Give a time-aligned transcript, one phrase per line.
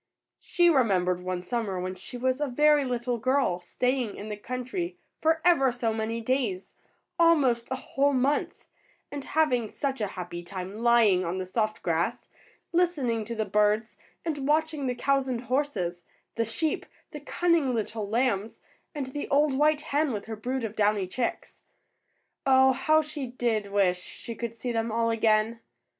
[0.39, 4.97] She remembered one summer, when she was a very little girl, staying in the country
[5.21, 6.73] for ever so many days,
[7.19, 8.65] almost a whole month,
[9.11, 12.29] and having such a happy time lying on the soft grass,
[12.73, 13.95] listening to the birds,
[14.25, 18.59] and watching the cows and horses, the sheep, the cunning little lambs,
[18.95, 21.61] and the old white hen with her brood of downy chicks.
[22.43, 25.59] Oh, how she did wish she could see them all again!